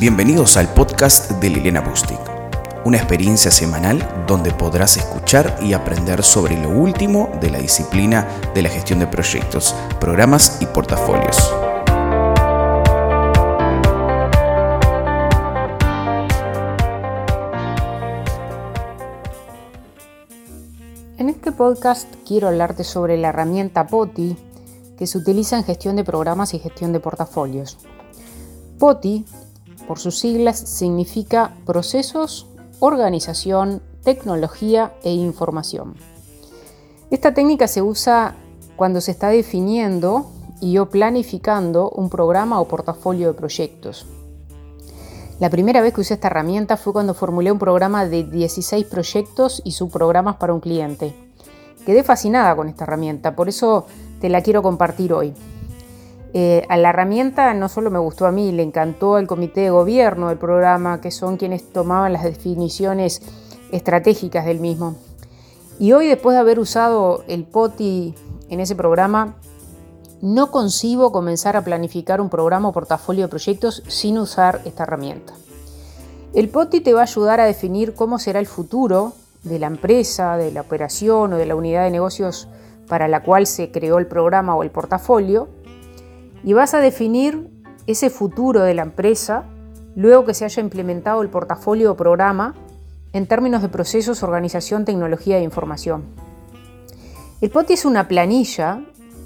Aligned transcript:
Bienvenidos 0.00 0.56
al 0.56 0.74
podcast 0.74 1.30
de 1.40 1.48
Liliana 1.48 1.80
Bustic, 1.80 2.18
una 2.84 2.96
experiencia 2.96 3.52
semanal 3.52 4.24
donde 4.26 4.50
podrás 4.50 4.96
escuchar 4.96 5.56
y 5.62 5.72
aprender 5.72 6.24
sobre 6.24 6.60
lo 6.60 6.68
último 6.68 7.30
de 7.40 7.48
la 7.48 7.60
disciplina 7.60 8.26
de 8.56 8.62
la 8.62 8.70
gestión 8.70 8.98
de 8.98 9.06
proyectos, 9.06 9.72
programas 10.00 10.60
y 10.60 10.66
portafolios. 10.66 11.54
En 21.18 21.28
este 21.28 21.52
podcast 21.52 22.12
quiero 22.26 22.48
hablarte 22.48 22.82
sobre 22.82 23.16
la 23.16 23.28
herramienta 23.28 23.86
POTI 23.86 24.36
que 24.98 25.06
se 25.06 25.18
utiliza 25.18 25.56
en 25.56 25.62
gestión 25.62 25.94
de 25.94 26.02
programas 26.02 26.52
y 26.52 26.58
gestión 26.58 26.92
de 26.92 26.98
portafolios. 26.98 27.78
POTI 28.80 29.24
por 29.86 29.98
sus 29.98 30.18
siglas, 30.18 30.58
significa 30.58 31.54
procesos, 31.64 32.46
organización, 32.80 33.82
tecnología 34.02 34.92
e 35.02 35.12
información. 35.12 35.94
Esta 37.10 37.34
técnica 37.34 37.68
se 37.68 37.82
usa 37.82 38.36
cuando 38.76 39.00
se 39.00 39.10
está 39.10 39.28
definiendo 39.28 40.30
y 40.60 40.78
o 40.78 40.88
planificando 40.88 41.90
un 41.90 42.08
programa 42.08 42.60
o 42.60 42.68
portafolio 42.68 43.28
de 43.28 43.34
proyectos. 43.34 44.06
La 45.40 45.50
primera 45.50 45.82
vez 45.82 45.92
que 45.92 46.00
usé 46.00 46.14
esta 46.14 46.28
herramienta 46.28 46.76
fue 46.76 46.92
cuando 46.92 47.12
formulé 47.12 47.50
un 47.50 47.58
programa 47.58 48.06
de 48.06 48.24
16 48.24 48.86
proyectos 48.86 49.60
y 49.64 49.72
subprogramas 49.72 50.36
para 50.36 50.54
un 50.54 50.60
cliente. 50.60 51.14
Quedé 51.84 52.02
fascinada 52.02 52.54
con 52.56 52.68
esta 52.68 52.84
herramienta, 52.84 53.34
por 53.34 53.48
eso 53.48 53.86
te 54.20 54.28
la 54.28 54.42
quiero 54.42 54.62
compartir 54.62 55.12
hoy. 55.12 55.34
Eh, 56.36 56.66
a 56.68 56.76
la 56.76 56.88
herramienta 56.88 57.54
no 57.54 57.68
solo 57.68 57.92
me 57.92 58.00
gustó 58.00 58.26
a 58.26 58.32
mí, 58.32 58.50
le 58.50 58.64
encantó 58.64 59.14
al 59.14 59.28
comité 59.28 59.60
de 59.60 59.70
gobierno 59.70 60.30
del 60.30 60.38
programa, 60.38 61.00
que 61.00 61.12
son 61.12 61.36
quienes 61.36 61.72
tomaban 61.72 62.12
las 62.12 62.24
definiciones 62.24 63.22
estratégicas 63.70 64.44
del 64.44 64.58
mismo. 64.58 64.96
Y 65.78 65.92
hoy, 65.92 66.08
después 66.08 66.34
de 66.34 66.40
haber 66.40 66.58
usado 66.58 67.22
el 67.28 67.44
POTI 67.44 68.16
en 68.48 68.58
ese 68.58 68.74
programa, 68.74 69.36
no 70.22 70.50
concibo 70.50 71.12
comenzar 71.12 71.56
a 71.56 71.62
planificar 71.62 72.20
un 72.20 72.30
programa 72.30 72.68
o 72.68 72.72
portafolio 72.72 73.26
de 73.26 73.28
proyectos 73.28 73.84
sin 73.86 74.18
usar 74.18 74.60
esta 74.64 74.82
herramienta. 74.82 75.34
El 76.32 76.48
POTI 76.48 76.80
te 76.80 76.94
va 76.94 77.00
a 77.00 77.04
ayudar 77.04 77.38
a 77.38 77.44
definir 77.44 77.94
cómo 77.94 78.18
será 78.18 78.40
el 78.40 78.46
futuro 78.46 79.12
de 79.44 79.60
la 79.60 79.68
empresa, 79.68 80.36
de 80.36 80.50
la 80.50 80.62
operación 80.62 81.32
o 81.32 81.36
de 81.36 81.46
la 81.46 81.54
unidad 81.54 81.84
de 81.84 81.92
negocios 81.92 82.48
para 82.88 83.06
la 83.06 83.22
cual 83.22 83.46
se 83.46 83.70
creó 83.70 83.98
el 83.98 84.08
programa 84.08 84.56
o 84.56 84.64
el 84.64 84.70
portafolio 84.70 85.48
y 86.44 86.52
vas 86.52 86.74
a 86.74 86.80
definir 86.80 87.50
ese 87.86 88.10
futuro 88.10 88.62
de 88.62 88.74
la 88.74 88.82
empresa 88.82 89.44
luego 89.96 90.24
que 90.24 90.34
se 90.34 90.44
haya 90.44 90.62
implementado 90.62 91.22
el 91.22 91.28
portafolio 91.28 91.92
o 91.92 91.96
programa 91.96 92.54
en 93.12 93.26
términos 93.26 93.62
de 93.62 93.68
procesos, 93.68 94.22
organización, 94.22 94.84
tecnología 94.84 95.38
e 95.38 95.42
información. 95.42 96.04
El 97.40 97.50
POTI 97.50 97.74
es 97.74 97.84
una 97.84 98.08
planilla 98.08 98.82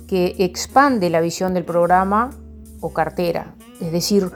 que 0.07 0.37
expande 0.39 1.11
la 1.11 1.21
visión 1.21 1.55
del 1.55 1.65
programa 1.65 2.31
o 2.81 2.93
cartera, 2.93 3.55
es 3.81 3.93
decir, 3.93 4.31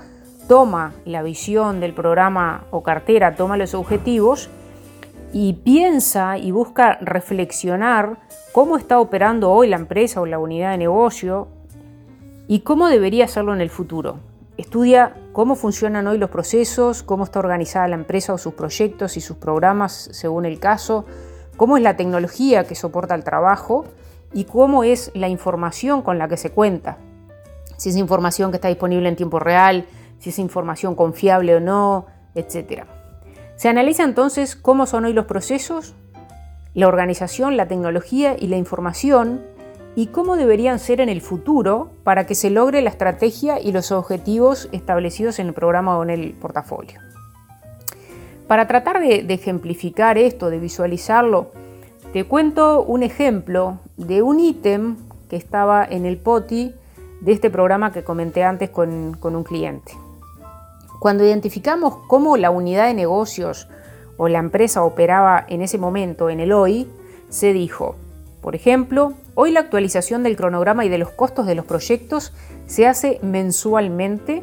toma 0.48 0.92
la 1.04 1.22
visión 1.22 1.80
del 1.80 1.94
programa 1.94 2.64
o 2.70 2.82
cartera, 2.82 3.36
toma 3.36 3.56
los 3.56 3.74
objetivos 3.74 4.50
y 5.32 5.54
piensa 5.54 6.38
y 6.38 6.50
busca 6.50 6.98
reflexionar 7.00 8.18
cómo 8.52 8.76
está 8.76 8.98
operando 9.00 9.50
hoy 9.50 9.68
la 9.68 9.76
empresa 9.76 10.20
o 10.20 10.26
la 10.26 10.38
unidad 10.38 10.72
de 10.72 10.78
negocio 10.78 11.48
y 12.52 12.60
cómo 12.60 12.88
debería 12.88 13.24
hacerlo 13.24 13.54
en 13.54 13.62
el 13.62 13.70
futuro. 13.70 14.18
Estudia 14.58 15.14
cómo 15.32 15.54
funcionan 15.54 16.06
hoy 16.06 16.18
los 16.18 16.28
procesos, 16.28 17.02
cómo 17.02 17.24
está 17.24 17.38
organizada 17.38 17.88
la 17.88 17.94
empresa 17.94 18.34
o 18.34 18.36
sus 18.36 18.52
proyectos 18.52 19.16
y 19.16 19.22
sus 19.22 19.38
programas 19.38 20.10
según 20.12 20.44
el 20.44 20.60
caso, 20.60 21.06
cómo 21.56 21.78
es 21.78 21.82
la 21.82 21.96
tecnología 21.96 22.64
que 22.64 22.74
soporta 22.74 23.14
el 23.14 23.24
trabajo 23.24 23.86
y 24.34 24.44
cómo 24.44 24.84
es 24.84 25.10
la 25.14 25.28
información 25.28 26.02
con 26.02 26.18
la 26.18 26.28
que 26.28 26.36
se 26.36 26.50
cuenta. 26.50 26.98
Si 27.78 27.88
es 27.88 27.96
información 27.96 28.50
que 28.50 28.56
está 28.58 28.68
disponible 28.68 29.08
en 29.08 29.16
tiempo 29.16 29.38
real, 29.38 29.86
si 30.18 30.28
es 30.28 30.38
información 30.38 30.94
confiable 30.94 31.56
o 31.56 31.60
no, 31.60 32.04
etc. 32.34 32.84
Se 33.56 33.70
analiza 33.70 34.04
entonces 34.04 34.56
cómo 34.56 34.84
son 34.84 35.06
hoy 35.06 35.14
los 35.14 35.24
procesos, 35.24 35.94
la 36.74 36.86
organización, 36.86 37.56
la 37.56 37.66
tecnología 37.66 38.36
y 38.38 38.48
la 38.48 38.58
información 38.58 39.40
y 39.94 40.06
cómo 40.06 40.36
deberían 40.36 40.78
ser 40.78 41.00
en 41.00 41.08
el 41.08 41.20
futuro 41.20 41.90
para 42.04 42.26
que 42.26 42.34
se 42.34 42.50
logre 42.50 42.80
la 42.82 42.90
estrategia 42.90 43.60
y 43.60 43.72
los 43.72 43.92
objetivos 43.92 44.68
establecidos 44.72 45.38
en 45.38 45.48
el 45.48 45.54
programa 45.54 45.98
o 45.98 46.02
en 46.02 46.10
el 46.10 46.32
portafolio. 46.32 46.98
Para 48.46 48.66
tratar 48.66 49.00
de, 49.00 49.24
ejemplificar 49.28 50.18
esto, 50.18 50.50
de 50.50 50.58
visualizarlo, 50.58 51.50
te 52.12 52.24
cuento 52.24 52.82
un 52.82 53.02
ejemplo 53.02 53.78
de 53.96 54.22
un 54.22 54.40
ítem 54.40 54.96
que 55.28 55.36
estaba 55.36 55.84
en 55.84 56.04
el 56.04 56.18
POTI 56.18 56.74
de 57.20 57.32
este 57.32 57.50
programa 57.50 57.92
que 57.92 58.04
comenté 58.04 58.44
antes 58.44 58.70
con, 58.70 59.14
con 59.14 59.36
un 59.36 59.44
cliente. 59.44 59.92
Cuando 61.00 61.24
identificamos 61.24 61.96
cómo 62.08 62.36
la 62.36 62.50
unidad 62.50 62.86
de 62.86 62.94
negocios 62.94 63.68
o 64.16 64.28
la 64.28 64.38
empresa 64.38 64.84
operaba 64.84 65.44
en 65.48 65.62
ese 65.62 65.78
momento, 65.78 66.28
en 66.28 66.40
el 66.40 66.52
hoy, 66.52 66.88
se 67.28 67.52
dijo, 67.52 67.96
por 68.42 68.54
ejemplo, 68.54 69.14
hoy 69.34 69.50
la 69.50 69.60
actualización 69.60 70.22
del 70.22 70.36
cronograma 70.36 70.84
y 70.84 70.88
de 70.88 70.98
los 70.98 71.10
costos 71.10 71.46
de 71.46 71.54
los 71.54 71.64
proyectos 71.64 72.32
se 72.66 72.86
hace 72.86 73.18
mensualmente 73.22 74.42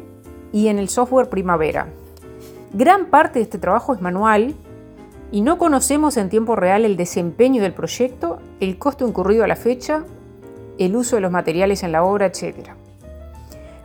y 0.52 0.68
en 0.68 0.78
el 0.78 0.88
software 0.88 1.28
Primavera. 1.28 1.88
Gran 2.72 3.06
parte 3.06 3.38
de 3.38 3.44
este 3.44 3.58
trabajo 3.58 3.94
es 3.94 4.00
manual 4.00 4.54
y 5.32 5.42
no 5.42 5.58
conocemos 5.58 6.16
en 6.16 6.28
tiempo 6.28 6.56
real 6.56 6.84
el 6.84 6.96
desempeño 6.96 7.62
del 7.62 7.72
proyecto, 7.72 8.40
el 8.60 8.78
costo 8.78 9.06
incurrido 9.06 9.44
a 9.44 9.48
la 9.48 9.56
fecha, 9.56 10.04
el 10.78 10.96
uso 10.96 11.16
de 11.16 11.22
los 11.22 11.30
materiales 11.30 11.82
en 11.82 11.92
la 11.92 12.02
obra, 12.02 12.26
etc. 12.26 12.70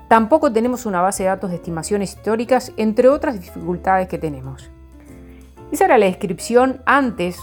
Tampoco 0.07 0.51
tenemos 0.51 0.85
una 0.85 1.01
base 1.01 1.23
de 1.23 1.29
datos 1.29 1.49
de 1.49 1.57
estimaciones 1.57 2.13
históricas, 2.13 2.71
entre 2.77 3.09
otras 3.09 3.39
dificultades 3.39 4.07
que 4.07 4.17
tenemos. 4.17 4.69
Esa 5.71 5.85
era 5.85 5.97
la 5.97 6.05
descripción 6.05 6.81
antes 6.85 7.37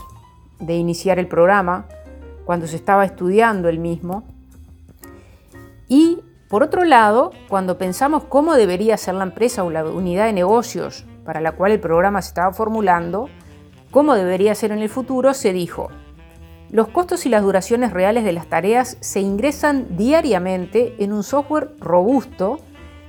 de 0.58 0.74
iniciar 0.74 1.18
el 1.18 1.26
programa, 1.26 1.86
cuando 2.44 2.66
se 2.66 2.76
estaba 2.76 3.04
estudiando 3.04 3.68
el 3.68 3.78
mismo. 3.78 4.24
Y 5.88 6.20
por 6.48 6.62
otro 6.62 6.84
lado, 6.84 7.32
cuando 7.48 7.78
pensamos 7.78 8.24
cómo 8.24 8.54
debería 8.54 8.96
ser 8.96 9.14
la 9.14 9.24
empresa 9.24 9.64
o 9.64 9.70
la 9.70 9.84
unidad 9.84 10.26
de 10.26 10.32
negocios 10.32 11.06
para 11.24 11.40
la 11.40 11.52
cual 11.52 11.72
el 11.72 11.80
programa 11.80 12.20
se 12.20 12.28
estaba 12.28 12.52
formulando, 12.52 13.28
cómo 13.90 14.14
debería 14.14 14.54
ser 14.54 14.72
en 14.72 14.80
el 14.80 14.88
futuro, 14.88 15.34
se 15.34 15.52
dijo, 15.52 15.88
los 16.70 16.88
costos 16.88 17.26
y 17.26 17.28
las 17.28 17.42
duraciones 17.42 17.92
reales 17.92 18.24
de 18.24 18.32
las 18.32 18.46
tareas 18.46 18.96
se 19.00 19.20
ingresan 19.20 19.96
diariamente 19.96 20.94
en 20.98 21.12
un 21.12 21.22
software 21.22 21.70
robusto 21.78 22.60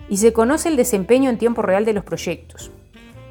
y 0.10 0.18
se 0.18 0.34
conoce 0.34 0.70
el 0.70 0.76
desempeño 0.76 1.30
en 1.30 1.38
tiempo 1.38 1.62
real 1.62 1.86
de 1.86 1.94
los 1.94 2.04
proyectos. 2.04 2.72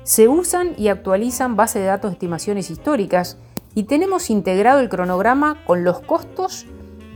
Se 0.04 0.28
usan 0.28 0.72
y 0.78 0.88
actualizan 0.88 1.54
bases 1.54 1.82
de 1.82 1.88
datos 1.88 2.10
de 2.10 2.14
estimaciones 2.14 2.70
históricas 2.70 3.38
y 3.75 3.84
tenemos 3.84 4.31
integrado 4.31 4.81
el 4.81 4.88
cronograma 4.88 5.65
con 5.65 5.84
los 5.84 6.00
costos 6.00 6.66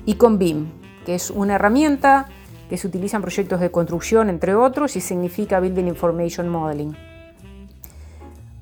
y 0.04 0.14
con 0.14 0.38
BIM, 0.38 0.70
que 1.04 1.14
es 1.14 1.30
una 1.30 1.54
herramienta 1.56 2.26
que 2.68 2.76
se 2.76 2.86
utiliza 2.86 3.16
en 3.16 3.22
proyectos 3.22 3.60
de 3.60 3.70
construcción, 3.70 4.28
entre 4.28 4.54
otros, 4.54 4.96
y 4.96 5.00
significa 5.00 5.60
Building 5.60 5.86
Information 5.86 6.48
Modeling. 6.48 6.96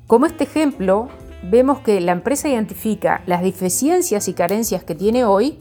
Como 0.06 0.26
este 0.26 0.44
ejemplo, 0.44 1.08
vemos 1.42 1.80
que 1.80 2.00
la 2.00 2.12
empresa 2.12 2.48
identifica 2.48 3.22
las 3.26 3.42
deficiencias 3.42 4.28
y 4.28 4.34
carencias 4.34 4.84
que 4.84 4.94
tiene 4.94 5.24
hoy 5.24 5.58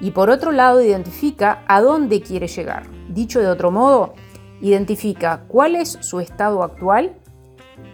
y 0.00 0.10
por 0.10 0.30
otro 0.30 0.52
lado 0.52 0.82
identifica 0.82 1.62
a 1.66 1.80
dónde 1.80 2.20
quiere 2.20 2.48
llegar. 2.48 2.86
Dicho 3.08 3.40
de 3.40 3.48
otro 3.48 3.70
modo, 3.70 4.14
identifica 4.60 5.44
cuál 5.48 5.76
es 5.76 5.98
su 6.00 6.20
estado 6.20 6.62
actual 6.62 7.14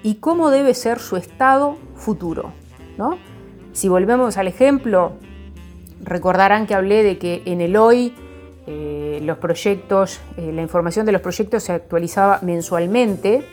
y 0.02 0.16
cómo 0.16 0.50
debe 0.50 0.74
ser 0.74 0.98
su 0.98 1.16
estado 1.16 1.76
futuro. 1.94 2.52
¿no? 2.96 3.18
Si 3.76 3.90
volvemos 3.90 4.38
al 4.38 4.48
ejemplo, 4.48 5.12
recordarán 6.02 6.66
que 6.66 6.74
hablé 6.74 7.02
de 7.02 7.18
que 7.18 7.42
en 7.44 7.60
el 7.60 7.76
hoy 7.76 8.14
eh, 8.66 9.20
los 9.22 9.36
proyectos, 9.36 10.18
eh, 10.38 10.50
la 10.50 10.62
información 10.62 11.04
de 11.04 11.12
los 11.12 11.20
proyectos 11.20 11.64
se 11.64 11.74
actualizaba 11.74 12.38
mensualmente 12.40 13.46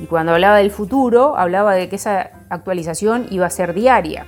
y 0.00 0.06
cuando 0.06 0.32
hablaba 0.32 0.56
del 0.56 0.72
futuro 0.72 1.38
hablaba 1.38 1.74
de 1.74 1.88
que 1.88 1.94
esa 1.94 2.32
actualización 2.48 3.28
iba 3.30 3.46
a 3.46 3.50
ser 3.50 3.74
diaria. 3.74 4.26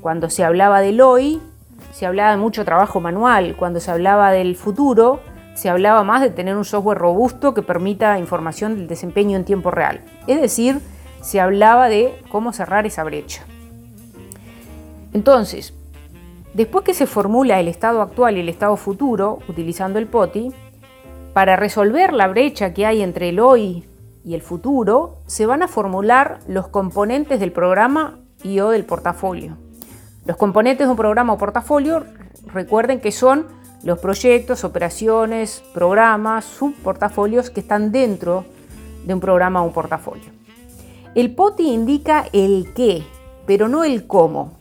Cuando 0.00 0.30
se 0.30 0.44
hablaba 0.44 0.80
del 0.80 1.00
hoy 1.00 1.42
se 1.90 2.06
hablaba 2.06 2.30
de 2.30 2.36
mucho 2.36 2.64
trabajo 2.64 3.00
manual. 3.00 3.56
Cuando 3.58 3.80
se 3.80 3.90
hablaba 3.90 4.30
del 4.30 4.54
futuro 4.54 5.18
se 5.54 5.70
hablaba 5.70 6.04
más 6.04 6.22
de 6.22 6.30
tener 6.30 6.56
un 6.56 6.64
software 6.64 6.98
robusto 6.98 7.52
que 7.52 7.62
permita 7.62 8.16
información 8.16 8.76
del 8.76 8.86
desempeño 8.86 9.36
en 9.36 9.44
tiempo 9.44 9.72
real. 9.72 10.02
Es 10.28 10.40
decir, 10.40 10.78
se 11.20 11.40
hablaba 11.40 11.88
de 11.88 12.16
cómo 12.30 12.52
cerrar 12.52 12.86
esa 12.86 13.02
brecha. 13.02 13.42
Entonces, 15.12 15.74
después 16.54 16.84
que 16.84 16.94
se 16.94 17.06
formula 17.06 17.60
el 17.60 17.68
estado 17.68 18.02
actual 18.02 18.36
y 18.36 18.40
el 18.40 18.48
estado 18.48 18.76
futuro, 18.76 19.38
utilizando 19.48 19.98
el 19.98 20.06
POTI, 20.06 20.52
para 21.32 21.56
resolver 21.56 22.12
la 22.12 22.28
brecha 22.28 22.74
que 22.74 22.86
hay 22.86 23.02
entre 23.02 23.30
el 23.30 23.40
hoy 23.40 23.84
y 24.24 24.34
el 24.34 24.42
futuro, 24.42 25.18
se 25.26 25.46
van 25.46 25.62
a 25.62 25.68
formular 25.68 26.40
los 26.46 26.68
componentes 26.68 27.40
del 27.40 27.52
programa 27.52 28.18
y 28.42 28.60
o 28.60 28.70
del 28.70 28.84
portafolio. 28.84 29.56
Los 30.24 30.36
componentes 30.36 30.86
de 30.86 30.90
un 30.90 30.96
programa 30.96 31.32
o 31.32 31.38
portafolio, 31.38 32.04
recuerden 32.52 33.00
que 33.00 33.12
son 33.12 33.46
los 33.82 33.98
proyectos, 33.98 34.62
operaciones, 34.62 35.64
programas, 35.74 36.44
subportafolios 36.44 37.50
que 37.50 37.60
están 37.60 37.90
dentro 37.90 38.44
de 39.04 39.14
un 39.14 39.20
programa 39.20 39.62
o 39.62 39.66
un 39.66 39.72
portafolio. 39.72 40.30
El 41.14 41.34
POTI 41.34 41.72
indica 41.72 42.26
el 42.32 42.72
qué, 42.74 43.02
pero 43.46 43.68
no 43.68 43.84
el 43.84 44.06
cómo. 44.06 44.52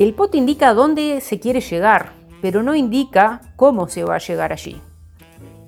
El 0.00 0.14
POTI 0.14 0.38
indica 0.38 0.72
dónde 0.72 1.20
se 1.20 1.38
quiere 1.38 1.60
llegar, 1.60 2.12
pero 2.40 2.62
no 2.62 2.74
indica 2.74 3.42
cómo 3.56 3.86
se 3.86 4.02
va 4.02 4.14
a 4.14 4.18
llegar 4.18 4.50
allí. 4.50 4.80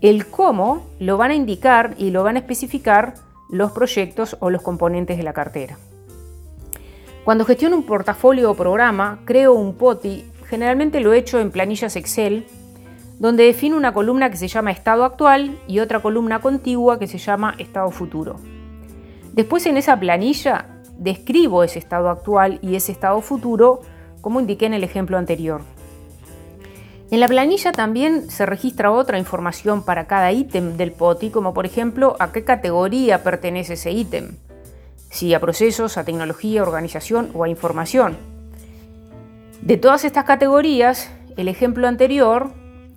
El 0.01 0.27
cómo 0.27 0.87
lo 0.99 1.19
van 1.19 1.33
a 1.33 1.35
indicar 1.35 1.95
y 1.99 2.13
lo 2.13 2.25
van 2.25 2.37
a 2.37 2.39
especificar 2.39 3.13
los 3.51 3.73
proyectos 3.73 4.39
o 4.41 4.49
los 4.49 4.63
componentes 4.63 5.19
de 5.19 5.23
la 5.23 5.35
cartera. 5.35 5.77
Cuando 7.27 7.45
gestiono 7.45 7.77
un 7.77 7.83
portafolio 7.83 8.51
o 8.51 8.55
programa, 8.55 9.21
creo 9.27 9.53
un 9.53 9.75
POTI, 9.75 10.25
generalmente 10.47 11.01
lo 11.01 11.13
he 11.13 11.19
hecho 11.19 11.39
en 11.39 11.51
planillas 11.51 11.95
Excel, 11.97 12.47
donde 13.19 13.45
defino 13.45 13.77
una 13.77 13.93
columna 13.93 14.31
que 14.31 14.39
se 14.39 14.49
llama 14.49 14.71
estado 14.71 15.05
actual 15.05 15.59
y 15.69 15.81
otra 15.81 16.01
columna 16.01 16.41
contigua 16.41 16.99
que 16.99 17.07
se 17.07 17.19
llama 17.19 17.55
estado 17.59 17.91
futuro. 17.91 18.37
Después 19.35 19.67
en 19.67 19.77
esa 19.77 20.01
planilla 20.01 20.81
describo 20.97 21.65
ese 21.65 21.79
estado 21.79 22.09
actual 22.09 22.61
y 22.63 22.77
ese 22.77 22.93
estado 22.93 23.21
futuro 23.21 23.83
como 24.23 24.41
indiqué 24.41 24.65
en 24.65 24.73
el 24.73 24.85
ejemplo 24.85 25.19
anterior. 25.19 25.61
En 27.11 27.21
la 27.21 27.29
planilla 27.29 27.73
también 27.73 28.31
se 28.31 28.47
registra 28.47 28.91
otra 28.91 29.19
información 29.19 29.85
para 29.85 30.07
cada 30.07 30.33
ítem 30.33 30.79
del 30.79 30.93
POTI, 30.93 31.29
como 31.29 31.53
por 31.53 31.67
ejemplo 31.67 32.17
a 32.19 32.33
qué 32.33 32.43
categoría 32.43 33.23
pertenece 33.23 33.75
ese 33.75 33.93
ítem 33.93 34.37
si 35.11 35.35
a 35.35 35.41
procesos, 35.41 35.99
a 35.99 36.05
tecnología, 36.05 36.63
organización 36.63 37.31
o 37.35 37.45
a 37.45 37.49
información. 37.51 38.17
De 39.61 39.77
todas 39.77 40.07
estas 40.07 40.25
categorías, 40.25 41.11
el 41.37 41.49
ejemplo 41.49 41.87
anterior 41.87 42.51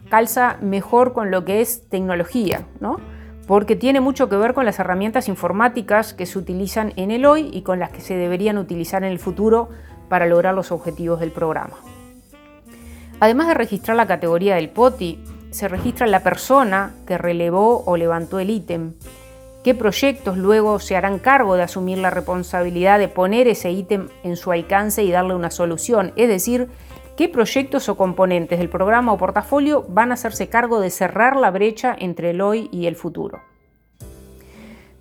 calza 0.10 0.57
mejor 0.62 1.12
con 1.12 1.30
lo 1.30 1.44
que 1.44 1.60
es 1.60 1.89
tecnología, 1.89 2.66
¿no? 2.80 3.01
porque 3.48 3.75
tiene 3.75 4.00
mucho 4.00 4.30
que 4.30 4.38
ver 4.38 4.54
con 4.54 4.66
las 4.66 4.80
herramientas 4.80 5.28
informáticas 5.28 6.13
que 6.13 6.25
se 6.25 6.39
utilizan 6.39 6.94
en 6.95 7.12
el 7.12 7.25
hoy 7.25 7.50
y 7.51 7.62
con 7.62 7.80
las 7.80 7.92
que 7.92 8.01
se 8.01 8.16
deberían 8.16 8.57
utilizar 8.57 9.04
en 9.04 9.12
el 9.12 9.19
futuro 9.19 9.69
para 10.10 10.25
lograr 10.25 10.54
los 10.54 10.72
objetivos 10.72 11.19
del 11.19 11.31
programa. 11.31 11.78
Además 13.19 13.48
de 13.48 13.54
registrar 13.54 13.96
la 13.98 14.07
categoría 14.07 14.56
del 14.56 14.69
POTI, 14.69 15.24
se 15.52 15.68
registra 15.68 16.06
la 16.06 16.22
persona 16.22 16.94
que 17.07 17.18
relevó 17.18 17.84
o 17.86 17.96
levantó 17.96 18.40
el 18.40 18.50
ítem, 18.50 18.94
qué 19.66 19.74
proyectos 19.74 20.38
luego 20.38 20.80
se 20.80 20.96
harán 20.96 21.18
cargo 21.18 21.56
de 21.56 21.63
asumir 21.63 21.98
la 21.98 22.12
responsabilidad 22.12 23.00
de 23.00 23.07
poner 23.07 23.48
ese 23.48 23.72
ítem 23.72 24.10
en 24.24 24.36
su 24.36 24.52
alcance 24.52 25.04
y 25.04 25.10
darle 25.10 25.34
una 25.34 25.50
solución, 25.50 26.13
es 26.18 26.28
decir, 26.28 26.69
qué 27.18 27.30
proyectos 27.30 27.90
o 27.90 27.98
componentes 27.98 28.60
del 28.60 28.69
programa 28.69 29.12
o 29.12 29.18
portafolio 29.18 29.84
van 29.90 30.12
a 30.12 30.13
hacerse 30.13 30.50
cargo 30.50 30.80
de 30.81 30.92
cerrar 30.92 31.36
la 31.36 31.50
brecha 31.50 31.96
entre 31.98 32.30
el 32.30 32.42
hoy 32.42 32.69
y 32.72 32.86
el 32.86 32.96
futuro. 32.96 33.42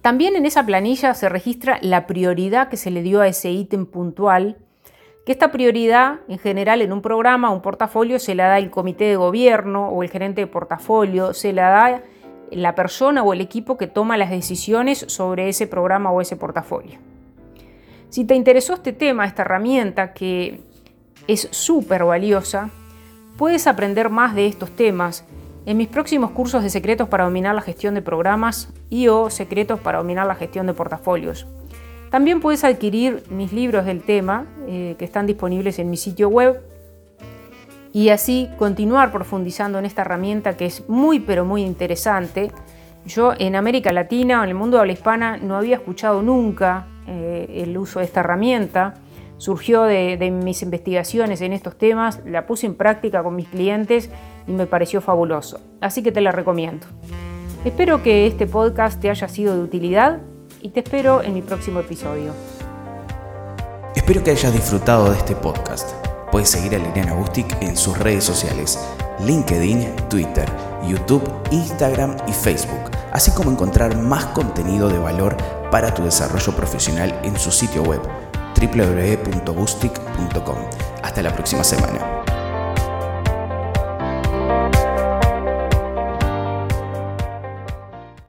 También 0.01 0.35
en 0.35 0.47
esa 0.47 0.65
planilla 0.65 1.13
se 1.13 1.29
registra 1.29 1.79
la 1.83 2.07
prioridad 2.07 2.69
que 2.69 2.79
se 2.79 2.91
le 2.91 3.03
dio 3.03 3.21
a 3.21 3.29
ese 3.29 3.51
ítem 3.51 3.85
puntual, 3.85 4.57
que 5.25 5.33
esta 5.33 5.51
prioridad 5.51 6.21
en 6.29 6.39
general 6.39 6.83
en 6.83 6.93
un 6.93 7.01
programa 7.01 7.51
un 7.51 7.63
portafolio 7.63 8.19
se 8.19 8.35
la 8.35 8.49
da 8.49 8.59
el 8.59 8.71
comité 8.71 9.05
de 9.05 9.17
gobierno 9.17 9.89
o 9.89 10.03
el 10.03 10.11
gerente 10.11 10.43
de 10.43 10.47
portafolio, 10.47 11.33
se 11.33 11.53
la 11.53 11.71
da 11.71 12.03
la 12.51 12.75
persona 12.75 13.23
o 13.23 13.33
el 13.33 13.41
equipo 13.41 13.77
que 13.77 13.87
toma 13.87 14.17
las 14.17 14.31
decisiones 14.31 15.05
sobre 15.09 15.49
ese 15.49 15.67
programa 15.67 16.11
o 16.11 16.21
ese 16.21 16.37
portafolio. 16.37 16.99
Si 18.11 18.25
te 18.25 18.35
interesó 18.35 18.75
este 18.75 18.93
tema, 18.93 19.27
esta 19.27 19.43
herramienta 19.43 20.13
que 20.13 20.61
es 21.27 21.49
súper 21.51 22.05
valiosa, 22.05 22.71
puedes 23.39 23.67
aprender 23.67 24.11
más 24.11 24.35
de 24.35 24.47
estos 24.47 24.71
temas 24.71 25.25
en 25.67 25.79
mis 25.79 25.89
próximos 25.89 26.31
cursos 26.31 26.63
de 26.63 26.71
secretos 26.71 27.09
para 27.09 27.25
dominar 27.25 27.55
la 27.55 27.63
gestión 27.63 27.95
de 27.95 28.03
programas 28.03 28.73
y 28.91 29.09
o 29.09 29.31
secretos 29.31 29.81
para 29.81 29.99
dominar 29.99 30.27
la 30.27 30.35
gestión 30.35 30.67
de 30.67 30.75
portafolios. 30.75 31.47
También 32.15 32.39
puedes 32.39 32.63
adquirir 32.63 33.25
mis 33.29 33.53
libros 33.53 33.87
del 33.87 34.01
tema 34.01 34.47
eh, 34.69 34.95
que 35.01 35.05
están 35.05 35.27
disponibles 35.27 35.81
en 35.81 35.91
mi 35.91 35.97
sitio 35.97 36.29
web 36.29 36.63
y 37.93 38.11
así 38.11 38.49
continuar 38.57 39.11
profundizando 39.11 39.81
en 39.81 39.85
esta 39.85 40.03
herramienta 40.03 40.57
que 40.57 40.65
es 40.67 40.89
muy 40.89 41.19
pero 41.19 41.45
muy 41.45 41.65
interesante. 41.65 42.53
Yo 43.05 43.33
en 43.37 43.57
América 43.57 43.93
Latina 43.93 44.41
o 44.41 44.45
en 44.45 44.51
el 44.51 44.55
mundo 44.55 44.77
de 44.77 44.83
habla 44.83 44.93
hispana 44.93 45.39
no 45.39 45.57
había 45.57 45.75
escuchado 45.75 46.23
nunca 46.23 46.87
eh, 47.09 47.65
el 47.65 47.77
uso 47.77 47.99
de 47.99 48.05
esta 48.05 48.21
herramienta. 48.21 48.95
Surgió 49.39 49.83
de, 49.83 50.17
de 50.17 50.31
mis 50.31 50.63
investigaciones 50.63 51.41
en 51.41 51.53
estos 51.53 51.77
temas, 51.77 52.21
la 52.25 52.47
puse 52.47 52.67
en 52.67 52.77
práctica 52.77 53.25
con 53.25 53.35
mis 53.35 53.49
clientes 53.49 54.09
y 54.47 54.53
me 54.53 54.67
pareció 54.67 55.01
fabuloso. 55.01 55.59
Así 55.81 56.05
que 56.05 56.13
te 56.13 56.21
la 56.21 56.31
recomiendo. 56.31 56.87
Espero 57.65 58.05
que 58.05 58.29
este 58.29 58.47
podcast 58.47 59.01
te 59.01 59.11
haya 59.11 59.27
sido 59.27 59.57
de 59.57 59.65
utilidad 59.65 60.21
y 60.65 60.71
te 60.71 60.81
espero 60.81 61.23
en 61.23 61.35
mi 61.35 61.43
próximo 61.43 61.79
episodio. 61.81 62.33
Espero 63.95 64.25
que 64.25 64.31
hayas 64.31 64.51
disfrutado 64.55 65.11
de 65.11 65.19
este 65.19 65.37
podcast. 65.37 65.91
Puedes 66.33 66.49
seguir 66.49 66.75
a 66.75 66.79
Liliana 66.79 67.13
Bustic 67.13 67.55
en 67.61 67.77
sus 67.77 67.99
redes 67.99 68.25
sociales, 68.25 68.79
LinkedIn, 69.27 69.95
Twitter, 70.09 70.51
YouTube, 70.89 71.23
Instagram 71.51 72.17
y 72.27 72.33
Facebook, 72.33 72.91
así 73.13 73.31
como 73.33 73.51
encontrar 73.51 73.99
más 73.99 74.25
contenido 74.27 74.89
de 74.89 74.99
valor 74.99 75.37
para 75.71 75.93
tu 75.93 76.03
desarrollo 76.03 76.57
profesional 76.57 77.21
en 77.25 77.39
su 77.39 77.53
sitio 77.53 77.83
web 77.83 78.01
www.bustic.com. 78.59 80.57
Hasta 81.03 81.23
la 81.23 81.35
próxima 81.35 81.63
semana. 81.63 82.24